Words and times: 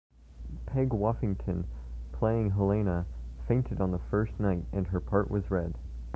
Peg 0.65 0.89
Woffington, 0.89 1.65
playing 2.11 2.49
Helena, 2.49 3.05
fainted 3.47 3.79
on 3.79 3.91
the 3.91 3.99
first 4.09 4.39
night 4.39 4.65
and 4.73 4.87
her 4.87 4.99
part 4.99 5.29
was 5.29 5.51
read. 5.51 5.77